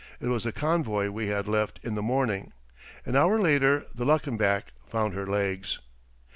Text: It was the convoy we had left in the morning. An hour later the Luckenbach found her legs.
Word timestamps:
It 0.19 0.25
was 0.29 0.45
the 0.45 0.51
convoy 0.51 1.11
we 1.11 1.27
had 1.27 1.47
left 1.47 1.79
in 1.83 1.93
the 1.93 2.01
morning. 2.01 2.53
An 3.05 3.15
hour 3.15 3.39
later 3.39 3.85
the 3.93 4.03
Luckenbach 4.03 4.73
found 4.87 5.13
her 5.13 5.27
legs. 5.27 5.77